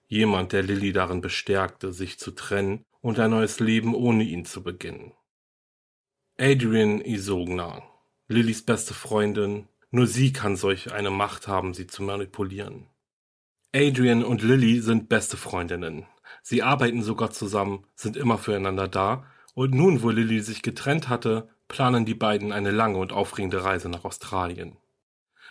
[0.08, 4.64] Jemand, der Lilly darin bestärkte, sich zu trennen und ein neues Leben ohne ihn zu
[4.64, 5.14] beginnen.
[6.40, 7.82] Adrian Isogna,
[8.28, 12.88] Lillys beste Freundin, nur sie kann solch eine Macht haben, sie zu manipulieren.
[13.74, 16.06] Adrian und Lilly sind beste Freundinnen.
[16.44, 19.26] Sie arbeiten sogar zusammen, sind immer füreinander da
[19.58, 23.90] und nun, wo Lilly sich getrennt hatte, planen die beiden eine lange und aufregende Reise
[23.90, 24.78] nach Australien.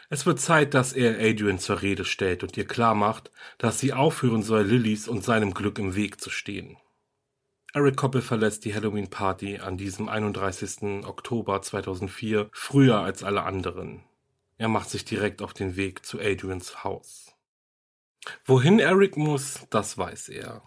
[0.09, 4.45] Es wird Zeit, dass er Adrian zur Rede stellt und ihr klarmacht, dass sie aufhören
[4.45, 6.77] soll, Lillys und seinem Glück im Weg zu stehen.
[7.75, 11.05] Eric Koppel verlässt die Halloween-Party an diesem 31.
[11.05, 14.05] Oktober 2004 früher als alle anderen.
[14.57, 17.35] Er macht sich direkt auf den Weg zu Adrians Haus.
[18.45, 20.63] Wohin Eric muss, das weiß er.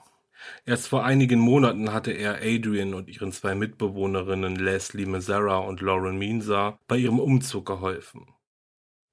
[0.65, 6.17] Erst vor einigen Monaten hatte er Adrian und ihren zwei Mitbewohnerinnen Leslie Mazzara und Lauren
[6.17, 8.27] Meanza bei ihrem Umzug geholfen.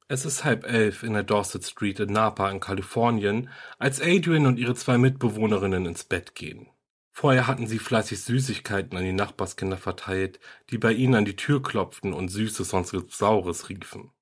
[0.08, 4.58] Es ist halb elf in der Dorset Street in Napa in Kalifornien, als Adrian und
[4.58, 6.68] ihre zwei Mitbewohnerinnen ins Bett gehen.
[7.10, 10.38] Vorher hatten sie fleißig Süßigkeiten an die Nachbarskinder verteilt,
[10.70, 14.12] die bei ihnen an die Tür klopften und Süßes sonst Saures riefen.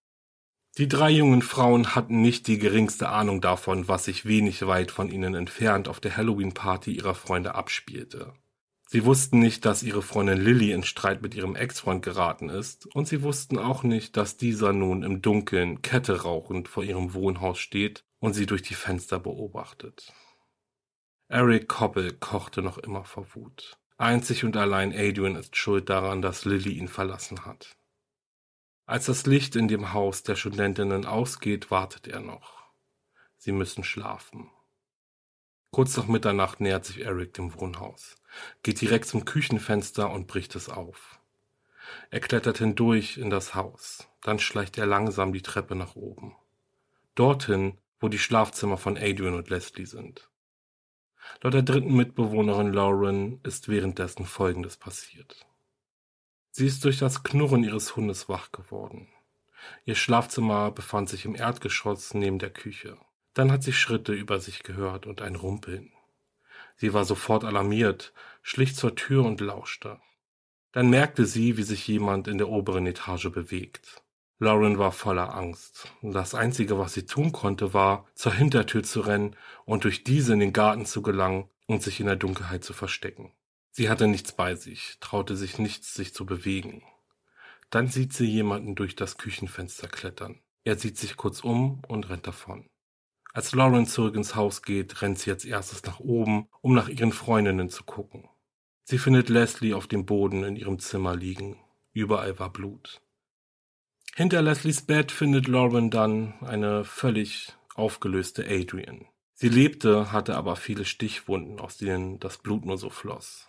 [0.77, 5.09] Die drei jungen Frauen hatten nicht die geringste Ahnung davon, was sich wenig weit von
[5.09, 8.33] ihnen entfernt auf der Halloween-Party ihrer Freunde abspielte.
[8.89, 13.07] Sie wussten nicht, dass ihre Freundin Lilly in Streit mit ihrem Ex-Freund geraten ist, und
[13.07, 18.05] sie wussten auch nicht, dass dieser nun im Dunkeln Kette rauchend vor ihrem Wohnhaus steht
[18.19, 20.13] und sie durch die Fenster beobachtet.
[21.29, 23.79] Eric Koppel kochte noch immer vor Wut.
[23.97, 27.77] Einzig und allein Adrian ist schuld daran, dass Lilly ihn verlassen hat.
[28.87, 32.65] Als das Licht in dem Haus der Studentinnen ausgeht, wartet er noch.
[33.39, 34.51] Sie müssen schlafen.
[35.71, 38.17] Kurz nach Mitternacht nähert sich Eric dem Wohnhaus,
[38.63, 41.19] geht direkt zum Küchenfenster und bricht es auf.
[42.11, 46.37] Er klettert hindurch in das Haus, dann schleicht er langsam die Treppe nach oben.
[47.15, 50.31] Dorthin, wo die Schlafzimmer von Adrian und Leslie sind.
[51.43, 55.47] Laut der dritten Mitbewohnerin Lauren ist währenddessen Folgendes passiert.
[56.57, 59.09] Sie ist durch das Knurren ihres Hundes wach geworden.
[59.87, 62.97] Ihr Schlafzimmer befand sich im Erdgeschoss neben der Küche.
[63.33, 65.91] Dann hat sie Schritte über sich gehört und ein Rumpeln.
[66.77, 69.99] Sie war sofort alarmiert, schlich zur Tür und lauschte.
[70.71, 74.05] Dann merkte sie, wie sich jemand in der oberen Etage bewegt.
[74.39, 75.89] Lauren war voller Angst.
[76.03, 80.39] Das Einzige, was sie tun konnte, war, zur Hintertür zu rennen und durch diese in
[80.39, 83.33] den Garten zu gelangen und sich in der Dunkelheit zu verstecken.
[83.77, 86.85] Sie hatte nichts bei sich, traute sich nichts, sich zu bewegen.
[87.71, 90.39] Dann sieht sie jemanden durch das Küchenfenster klettern.
[90.63, 92.69] Er sieht sich kurz um und rennt davon.
[93.33, 97.11] Als Lauren zurück ins Haus geht, rennt sie als erstes nach oben, um nach ihren
[97.11, 98.29] Freundinnen zu gucken.
[98.85, 101.59] Sie findet Leslie auf dem Boden in ihrem Zimmer liegen.
[101.93, 103.03] Überall war Blut.
[104.15, 109.09] Hinter Leslies Bett findet Lauren dann eine völlig aufgelöste Adrian.
[109.33, 113.49] Sie lebte, hatte aber viele Stichwunden, aus denen das Blut nur so floss.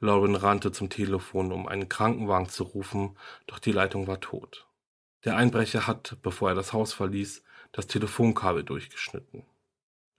[0.00, 4.68] Lauren rannte zum Telefon, um einen Krankenwagen zu rufen, doch die Leitung war tot.
[5.24, 9.44] Der Einbrecher hat, bevor er das Haus verließ, das Telefonkabel durchgeschnitten.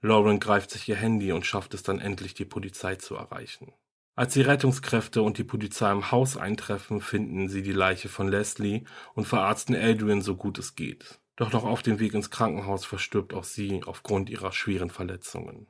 [0.02, 3.74] Lauren greift sich ihr Handy und schafft es dann endlich, die Polizei zu erreichen.
[4.16, 8.84] Als die Rettungskräfte und die Polizei im Haus eintreffen, finden sie die Leiche von Leslie
[9.14, 11.20] und verarzten Adrian so gut es geht.
[11.38, 15.68] Doch noch auf dem Weg ins Krankenhaus verstirbt auch sie aufgrund ihrer schweren Verletzungen.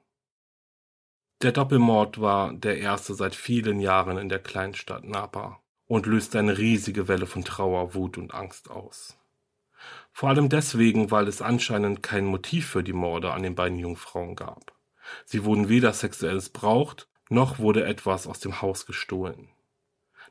[1.42, 6.58] Der Doppelmord war der erste seit vielen Jahren in der Kleinstadt Napa und löste eine
[6.58, 9.18] riesige Welle von Trauer, Wut und Angst aus.
[10.12, 14.36] Vor allem deswegen, weil es anscheinend kein Motiv für die Morde an den beiden Jungfrauen
[14.36, 14.74] gab.
[15.24, 19.48] Sie wurden weder sexuell missbraucht, noch wurde etwas aus dem Haus gestohlen.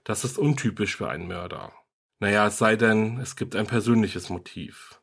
[0.04, 1.72] Das ist untypisch für einen Mörder.
[2.18, 5.00] Naja, es sei denn, es gibt ein persönliches Motiv.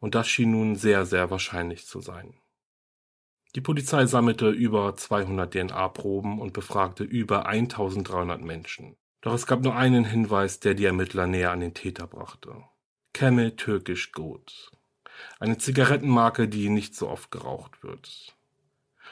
[0.00, 2.34] Und das schien nun sehr, sehr wahrscheinlich zu sein.
[3.54, 8.96] Die Polizei sammelte über 200 DNA-Proben und befragte über 1300 Menschen.
[9.20, 12.64] Doch es gab nur einen Hinweis, der die Ermittler näher an den Täter brachte.
[13.12, 14.72] Camel Turkish Gold.
[15.38, 18.34] Eine Zigarettenmarke, die nicht so oft geraucht wird.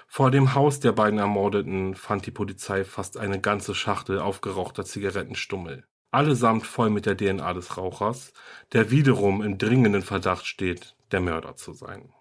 [0.09, 5.85] Vor dem Haus der beiden Ermordeten fand die Polizei fast eine ganze Schachtel aufgerauchter Zigarettenstummel.
[6.11, 8.33] Allesamt voll mit der DNA des Rauchers,
[8.73, 12.13] der wiederum im dringenden Verdacht steht, der Mörder zu sein.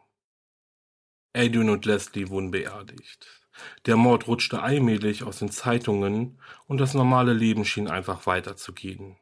[1.33, 3.27] Adrian und Leslie wurden beerdigt.
[3.85, 9.17] Der Mord rutschte allmählich aus den Zeitungen und das normale Leben schien einfach weiterzugehen.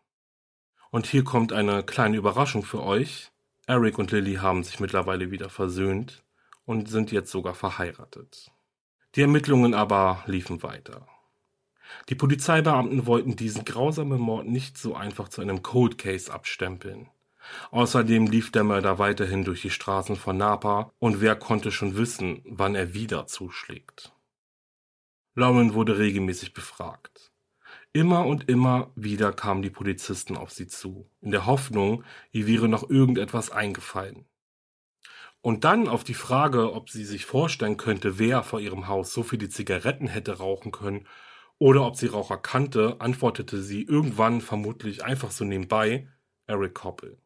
[0.91, 3.31] Und hier kommt eine kleine Überraschung für euch.
[3.67, 6.23] Eric und Lily haben sich mittlerweile wieder versöhnt
[6.65, 8.51] und sind jetzt sogar verheiratet.
[9.15, 11.07] Die Ermittlungen aber liefen weiter.
[12.09, 17.09] Die Polizeibeamten wollten diesen grausamen Mord nicht so einfach zu einem Cold Case abstempeln.
[17.71, 22.41] Außerdem lief der Mörder weiterhin durch die Straßen von Napa und wer konnte schon wissen,
[22.45, 24.13] wann er wieder zuschlägt.
[25.35, 27.31] Lauren wurde regelmäßig befragt.
[27.93, 32.67] Immer und immer wieder kamen die Polizisten auf sie zu, in der Hoffnung, ihr wäre
[32.67, 34.25] noch irgendetwas eingefallen.
[35.41, 39.23] Und dann auf die Frage, ob sie sich vorstellen könnte, wer vor ihrem Haus so
[39.23, 41.07] viele Zigaretten hätte rauchen können
[41.57, 46.09] oder ob sie Raucher kannte, antwortete sie irgendwann vermutlich einfach so nebenbei
[46.47, 47.17] Eric Koppel.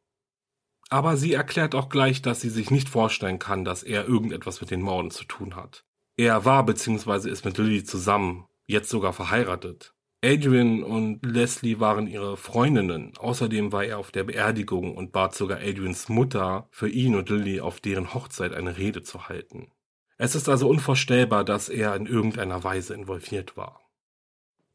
[0.90, 4.72] Aber sie erklärt auch gleich, dass sie sich nicht vorstellen kann, dass er irgendetwas mit
[4.72, 5.86] den Morden zu tun hat.
[6.18, 7.30] Er war bzw.
[7.30, 9.94] ist mit Lily zusammen, jetzt sogar verheiratet.
[10.24, 13.12] Adrian und Leslie waren ihre Freundinnen.
[13.18, 17.60] Außerdem war er auf der Beerdigung und bat sogar Adrians Mutter, für ihn und Lily
[17.60, 19.72] auf deren Hochzeit eine Rede zu halten.
[20.18, 23.82] Es ist also unvorstellbar, dass er in irgendeiner Weise involviert war.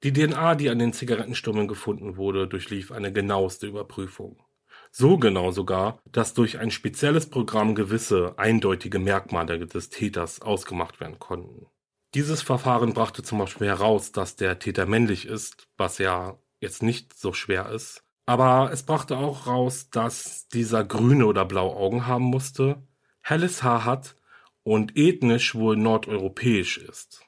[0.03, 4.42] Die DNA, die an den Zigarettenstummeln gefunden wurde, durchlief eine genaueste Überprüfung.
[4.90, 11.18] So genau sogar, dass durch ein spezielles Programm gewisse eindeutige Merkmale des Täters ausgemacht werden
[11.18, 11.66] konnten.
[12.14, 17.18] Dieses Verfahren brachte zum Beispiel heraus, dass der Täter männlich ist, was ja jetzt nicht
[17.18, 18.03] so schwer ist.
[18.27, 22.83] Aber es brachte auch raus, dass dieser grüne oder blaue Augen haben musste,
[23.22, 24.16] helles Haar hat
[24.62, 27.28] und ethnisch wohl nordeuropäisch ist.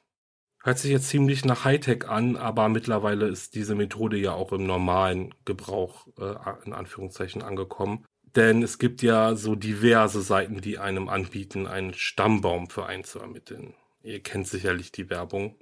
[0.63, 4.67] Hört sich jetzt ziemlich nach Hightech an, aber mittlerweile ist diese Methode ja auch im
[4.67, 8.05] normalen Gebrauch äh, in Anführungszeichen angekommen.
[8.35, 13.19] Denn es gibt ja so diverse Seiten, die einem anbieten, einen Stammbaum für einen zu
[13.19, 13.73] ermitteln.
[14.03, 15.57] Ihr kennt sicherlich die Werbung.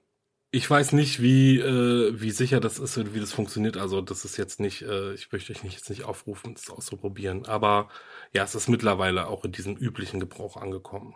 [0.52, 3.78] Ich weiß nicht, wie, äh, wie sicher das ist und wie das funktioniert.
[3.78, 7.46] Also das ist jetzt nicht, äh, ich möchte euch nicht, jetzt nicht aufrufen, das auszuprobieren.
[7.46, 7.90] Aber
[8.34, 11.16] ja, es ist mittlerweile auch in diesem üblichen Gebrauch angekommen.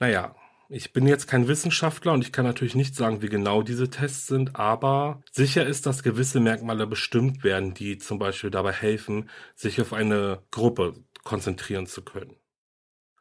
[0.00, 0.36] Naja,
[0.68, 4.26] ich bin jetzt kein Wissenschaftler und ich kann natürlich nicht sagen, wie genau diese Tests
[4.26, 9.80] sind, aber sicher ist, dass gewisse Merkmale bestimmt werden, die zum Beispiel dabei helfen, sich
[9.80, 10.94] auf eine Gruppe
[11.24, 12.36] konzentrieren zu können.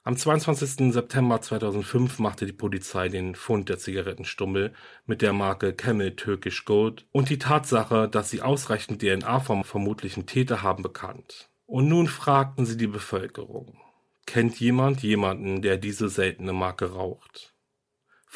[0.04, 0.94] Am 22.
[0.94, 4.72] September 2005 machte die Polizei den Fund der Zigarettenstummel
[5.08, 10.28] mit der Marke Camel Turkish Gold und die Tatsache, dass sie ausreichend DNA vom vermutlichen
[10.28, 11.50] Täter haben, bekannt.
[11.66, 13.80] Und nun fragten sie die Bevölkerung.
[14.26, 17.56] Kennt jemand jemanden, der diese seltene Marke raucht?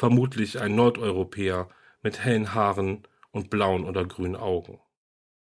[0.00, 1.68] vermutlich ein Nordeuropäer
[2.02, 4.80] mit hellen Haaren und blauen oder grünen Augen.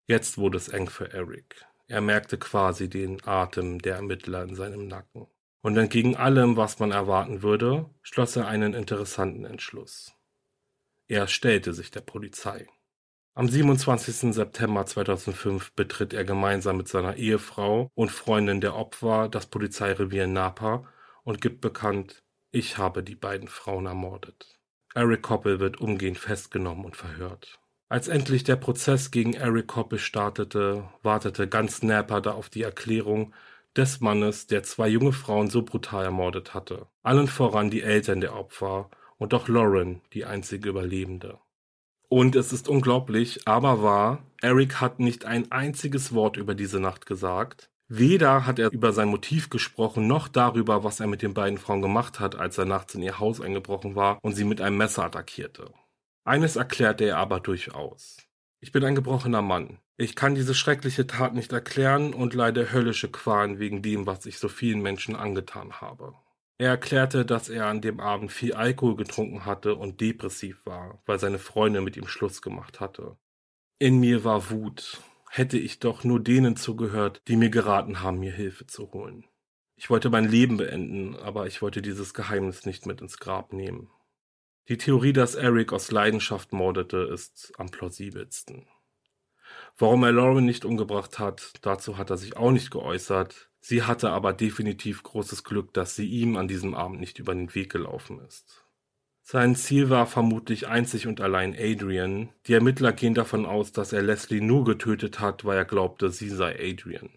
[0.06, 1.66] Jetzt wurde es eng für Eric.
[1.88, 5.28] Er merkte quasi den Atem der Ermittler in seinem Nacken.
[5.62, 10.14] Und entgegen allem, was man erwarten würde, schloss er einen interessanten Entschluss.
[11.08, 12.68] Er stellte sich der Polizei.
[13.36, 14.32] Am 27.
[14.32, 20.88] September 2005 betritt er gemeinsam mit seiner Ehefrau und Freundin der Opfer das Polizeirevier Napa
[21.24, 24.60] und gibt bekannt, ich habe die beiden Frauen ermordet.
[24.94, 27.60] Eric Koppel wird umgehend festgenommen und verhört.
[27.90, 33.34] Als endlich der Prozess gegen Eric Koppel startete, wartete ganz Napa da auf die Erklärung,
[33.76, 36.86] des Mannes, der zwei junge Frauen so brutal ermordet hatte.
[37.02, 41.40] Allen voran die Eltern der Opfer und auch Lauren, die einzige Überlebende.
[42.16, 47.08] Und es ist unglaublich, aber wahr, Eric hat nicht ein einziges Wort über diese Nacht
[47.08, 47.72] gesagt.
[47.88, 51.82] Weder hat er über sein Motiv gesprochen, noch darüber, was er mit den beiden Frauen
[51.82, 55.06] gemacht hat, als er nachts in ihr Haus eingebrochen war und sie mit einem Messer
[55.06, 55.72] attackierte.
[56.24, 58.18] Eines erklärte er aber durchaus.
[58.60, 59.80] Ich bin ein gebrochener Mann.
[59.98, 64.38] Ich kann diese schreckliche Tat nicht erklären und leide höllische Qualen wegen dem, was ich
[64.38, 66.14] so vielen Menschen angetan habe.
[66.64, 71.20] Er erklärte, dass er an dem Abend viel Alkohol getrunken hatte und depressiv war, weil
[71.20, 73.18] seine Freundin mit ihm Schluss gemacht hatte.
[73.80, 75.02] In mir war Wut.
[75.30, 79.26] Hätte ich doch nur denen zugehört, die mir geraten haben, mir Hilfe zu holen.
[79.76, 83.90] Ich wollte mein Leben beenden, aber ich wollte dieses Geheimnis nicht mit ins Grab nehmen.
[84.70, 88.68] Die Theorie, dass Eric aus Leidenschaft mordete, ist am plausibelsten.
[89.78, 93.50] Warum er Lauren nicht umgebracht hat, dazu hat er sich auch nicht geäußert.
[93.66, 97.56] Sie hatte aber definitiv großes Glück, dass sie ihm an diesem Abend nicht über den
[97.56, 98.66] Weg gelaufen ist.
[99.22, 102.28] Sein Ziel war vermutlich einzig und allein Adrian.
[102.46, 106.28] Die Ermittler gehen davon aus, dass er Leslie nur getötet hat, weil er glaubte, sie
[106.28, 107.10] sei Adrian.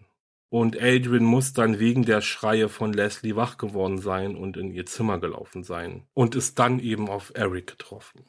[0.47, 4.85] Und Adrian muss dann wegen der Schreie von Leslie wach geworden sein und in ihr
[4.85, 8.23] Zimmer gelaufen sein und ist dann eben auf Eric getroffen.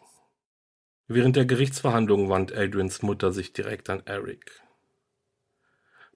[1.07, 4.61] Während der Gerichtsverhandlung wandte Adrians Mutter sich direkt an Eric.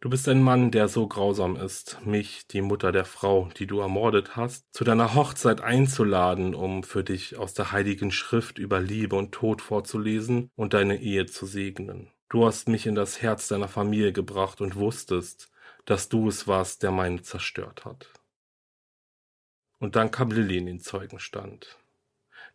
[0.03, 3.79] Du bist ein Mann, der so grausam ist, mich, die Mutter der Frau, die du
[3.79, 9.15] ermordet hast, zu deiner Hochzeit einzuladen, um für dich aus der heiligen Schrift über Liebe
[9.15, 12.11] und Tod vorzulesen und deine Ehe zu segnen.
[12.31, 15.53] Du hast mich in das Herz deiner Familie gebracht und wusstest,
[15.85, 18.13] dass du es warst, der meine zerstört hat.
[19.79, 21.79] Und dann kam Lilly in den Zeugenstand.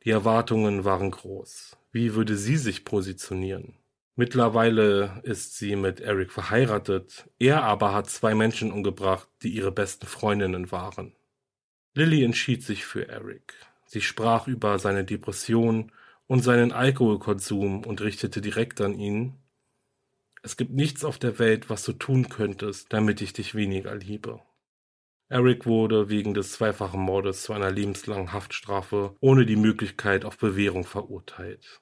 [0.04, 1.78] Die Erwartungen waren groß.
[1.94, 3.78] Wie würde sie sich positionieren?
[4.20, 10.08] Mittlerweile ist sie mit Eric verheiratet, er aber hat zwei Menschen umgebracht, die ihre besten
[10.08, 11.16] Freundinnen waren.
[11.94, 13.54] Lilly entschied sich für Eric.
[13.86, 15.92] Sie sprach über seine Depression
[16.26, 19.36] und seinen Alkoholkonsum und richtete direkt an ihn,
[20.42, 24.42] es gibt nichts auf der Welt, was du tun könntest, damit ich dich weniger liebe.
[25.30, 30.86] Eric wurde wegen des zweifachen Mordes zu einer lebenslangen Haftstrafe ohne die Möglichkeit auf Bewährung
[30.86, 31.82] verurteilt.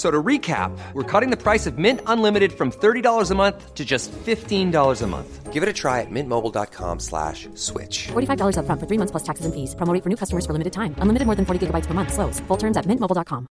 [0.00, 3.84] So to recap, we're cutting the price of Mint Unlimited from $30 a month to
[3.84, 5.52] just $15 a month.
[5.52, 8.08] Give it a try at mintmobile.com slash switch.
[8.08, 9.74] $45 upfront for three months plus taxes and fees.
[9.74, 10.94] Promo rate for new customers for limited time.
[11.02, 12.14] Unlimited more than 40 gigabytes per month.
[12.14, 12.40] Slows.
[12.48, 13.46] Full terms at mintmobile.com.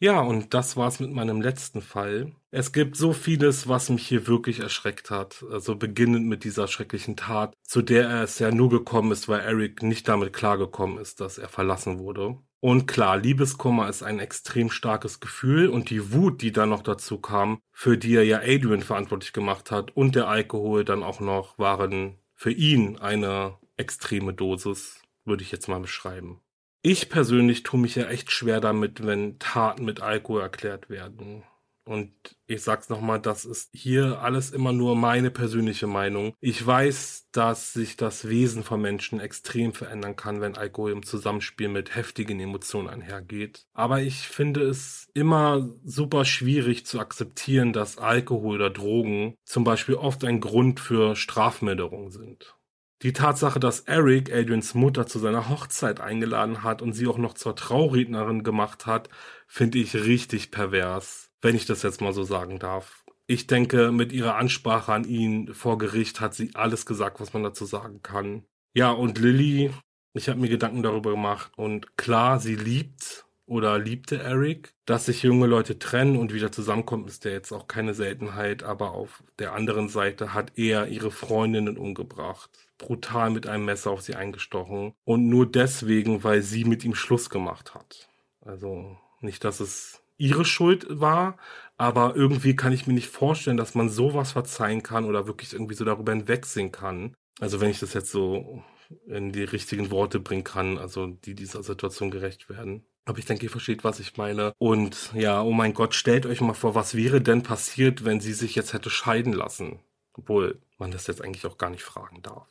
[0.00, 2.32] Ja, und das war's mit meinem letzten Fall.
[2.50, 5.44] Es gibt so vieles, was mich hier wirklich erschreckt hat.
[5.52, 9.42] Also beginnend mit dieser schrecklichen Tat, zu der er es ja nur gekommen ist, weil
[9.42, 12.36] Eric nicht damit klargekommen ist, dass er verlassen wurde.
[12.64, 17.18] Und klar, Liebeskummer ist ein extrem starkes Gefühl und die Wut, die dann noch dazu
[17.18, 21.58] kam, für die er ja Adrian verantwortlich gemacht hat und der Alkohol dann auch noch,
[21.58, 26.40] waren für ihn eine extreme Dosis, würde ich jetzt mal beschreiben.
[26.82, 31.42] Ich persönlich tue mich ja echt schwer damit, wenn Taten mit Alkohol erklärt werden.
[31.84, 32.12] Und
[32.46, 36.34] ich sag's nochmal, das ist hier alles immer nur meine persönliche Meinung.
[36.40, 41.68] Ich weiß, dass sich das Wesen von Menschen extrem verändern kann, wenn Alkohol im Zusammenspiel
[41.68, 43.66] mit heftigen Emotionen einhergeht.
[43.72, 49.96] Aber ich finde es immer super schwierig zu akzeptieren, dass Alkohol oder Drogen zum Beispiel
[49.96, 52.54] oft ein Grund für Strafmilderung sind.
[53.02, 57.34] Die Tatsache, dass Eric Adrians Mutter zu seiner Hochzeit eingeladen hat und sie auch noch
[57.34, 59.08] zur Traurednerin gemacht hat,
[59.48, 63.04] finde ich richtig pervers wenn ich das jetzt mal so sagen darf.
[63.26, 67.42] Ich denke, mit ihrer Ansprache an ihn vor Gericht hat sie alles gesagt, was man
[67.42, 68.44] dazu sagen kann.
[68.74, 69.70] Ja, und Lilly,
[70.14, 74.72] ich habe mir Gedanken darüber gemacht und klar, sie liebt oder liebte Eric.
[74.86, 78.92] Dass sich junge Leute trennen und wieder zusammenkommen, ist ja jetzt auch keine Seltenheit, aber
[78.92, 84.14] auf der anderen Seite hat er ihre Freundinnen umgebracht, brutal mit einem Messer auf sie
[84.14, 88.08] eingestochen und nur deswegen, weil sie mit ihm Schluss gemacht hat.
[88.40, 91.36] Also nicht, dass es ihre Schuld war,
[91.76, 95.74] aber irgendwie kann ich mir nicht vorstellen, dass man sowas verzeihen kann oder wirklich irgendwie
[95.74, 97.14] so darüber hinwegsehen kann.
[97.40, 98.62] Also wenn ich das jetzt so
[99.06, 102.86] in die richtigen Worte bringen kann, also die dieser Situation gerecht werden.
[103.04, 104.52] Aber ich denke, ihr versteht, was ich meine.
[104.58, 108.32] Und ja, oh mein Gott, stellt euch mal vor, was wäre denn passiert, wenn sie
[108.32, 109.80] sich jetzt hätte scheiden lassen?
[110.12, 112.46] Obwohl man das jetzt eigentlich auch gar nicht fragen darf.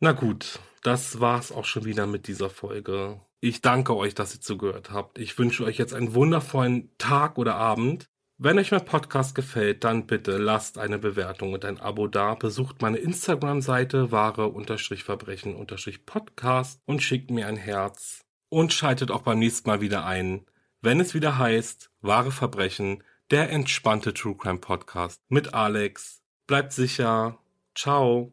[0.00, 3.20] Na gut, das war's auch schon wieder mit dieser Folge.
[3.44, 5.18] Ich danke euch, dass ihr zugehört habt.
[5.18, 8.08] Ich wünsche euch jetzt einen wundervollen Tag oder Abend.
[8.38, 12.80] Wenn euch mein Podcast gefällt, dann bitte lasst eine Bewertung und ein Abo da, besucht
[12.80, 18.24] meine Instagram-Seite wahre-verbrechen-podcast und schickt mir ein Herz.
[18.48, 20.46] Und schaltet auch beim nächsten Mal wieder ein,
[20.80, 26.22] wenn es wieder heißt Wahre Verbrechen, der entspannte True Crime Podcast mit Alex.
[26.46, 27.38] Bleibt sicher.
[27.74, 28.32] Ciao.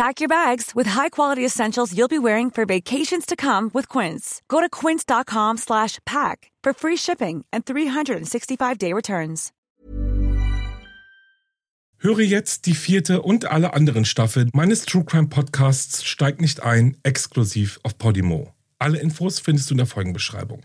[0.00, 4.40] Pack your bags with high-quality essentials you'll be wearing for vacations to come with Quince.
[4.48, 9.52] Go to quince.com slash pack for free shipping and 365-day returns.
[11.98, 16.96] Höre jetzt die vierte und alle anderen Staffeln meines True Crime Podcasts Steigt nicht ein,
[17.02, 18.54] exklusiv auf Podimo.
[18.78, 20.62] Alle Infos findest du in der Folgenbeschreibung.